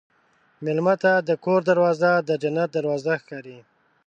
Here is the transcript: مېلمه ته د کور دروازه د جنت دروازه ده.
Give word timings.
مېلمه 0.63 0.95
ته 1.03 1.11
د 1.27 1.31
کور 1.43 1.59
دروازه 1.69 2.11
د 2.27 2.29
جنت 2.41 2.69
دروازه 2.75 3.15
ده. 3.45 3.55